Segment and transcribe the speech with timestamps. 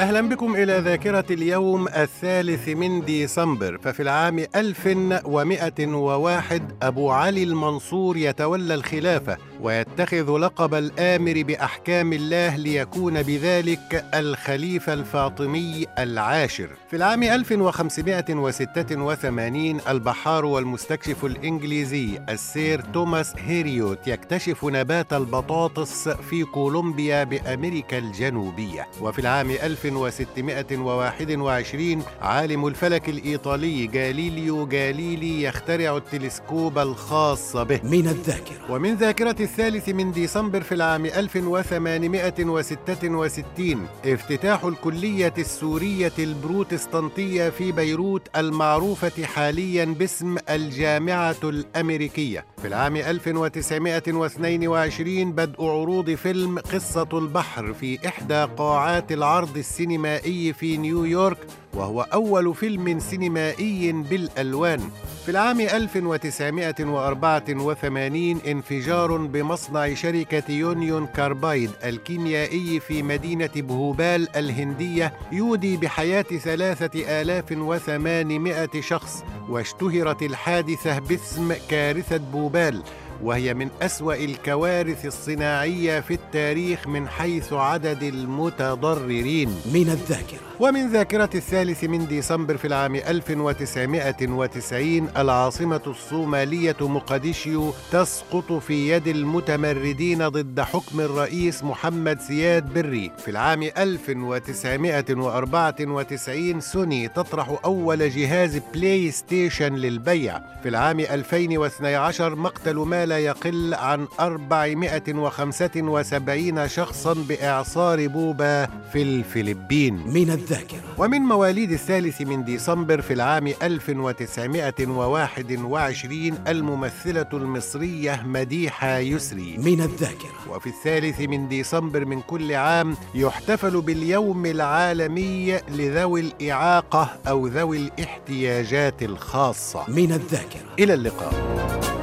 [0.00, 3.78] أهلا بكم إلى ذاكرة اليوم الثالث من ديسمبر.
[3.78, 14.04] ففي العام 1101 أبو علي المنصور يتولى الخلافة ويتخذ لقب الآمر بأحكام الله ليكون بذلك
[14.14, 16.68] الخليفة الفاطمي العاشر.
[16.90, 27.98] في العام 1586 البحار والمستكشف الإنجليزي السير توماس هيريوت يكتشف نبات البطاطس في كولومبيا بأمريكا
[27.98, 28.86] الجنوبية.
[29.00, 29.50] وفي العام
[29.96, 37.80] 1621 عالم الفلك الإيطالي جاليليو جاليلي يخترع التلسكوب الخاص به.
[37.84, 38.70] من الذاكرة.
[38.70, 49.24] ومن ذاكرة الثالث من ديسمبر في العام 1866 افتتاح الكلية السورية البروتستانتية في بيروت المعروفة
[49.24, 52.44] حاليا باسم الجامعة الأمريكية.
[52.60, 61.38] في العام 1922 بدء عروض فيلم قصة البحر في إحدى قاعات العرض السينمائي في نيويورك
[61.74, 64.80] وهو أول فيلم سينمائي بالألوان.
[65.24, 76.22] في العام 1984 انفجار بمصنع شركة يونيون كاربايد الكيميائي في مدينة بهوبال الهندية يودي بحياة
[76.22, 82.82] ثلاثة آلاف وثمانمائة شخص واشتهرت الحادثة باسم كارثة بوبال
[83.22, 89.48] وهي من أسوأ الكوارث الصناعية في التاريخ من حيث عدد المتضررين.
[89.48, 90.38] من الذاكرة.
[90.60, 100.28] ومن ذاكرة الثالث من ديسمبر في العام 1990 العاصمة الصومالية مقديشيو تسقط في يد المتمردين
[100.28, 103.10] ضد حكم الرئيس محمد سياد بري.
[103.18, 110.38] في العام 1994 سوني تطرح أول جهاز PlayStation للبيع.
[110.62, 119.94] في العام 2012 مقتل ما لا يقل عن 475 شخصا بإعصار بوبا في الفلبين.
[119.94, 120.80] من الذاكرة.
[120.98, 129.58] ومن مواليد الثالث من ديسمبر في العام 1921 الممثلة المصرية مديحة يسري.
[129.58, 130.50] من الذاكرة.
[130.50, 139.02] وفي الثالث من ديسمبر من كل عام يحتفل باليوم العالمي لذوي الإعاقة أو ذوي الاحتياجات
[139.02, 139.84] الخاصة.
[139.88, 140.74] من الذاكرة.
[140.78, 141.99] إلى اللقاء.